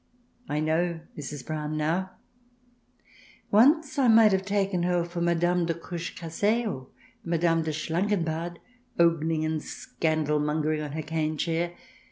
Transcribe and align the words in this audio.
I 0.49 0.59
know 0.61 0.99
Mrs. 1.15 1.45
Brown 1.45 1.77
now; 1.77 2.09
once 3.51 3.99
I 3.99 4.07
might 4.07 4.31
have 4.31 4.43
taken 4.43 4.81
her 4.81 5.03
for 5.03 5.21
Madame 5.21 5.67
de 5.67 5.73
la 5.75 5.79
Cruchecassee, 5.79 6.65
or 6.65 6.87
Madame 7.23 7.61
de 7.61 7.69
Schlangenbad, 7.71 8.57
ogling 8.97 9.45
and 9.45 9.61
scandalmongering 9.61 10.81
on 10.83 10.93
her 10.93 11.03
cane 11.03 11.37
chair. 11.37 11.75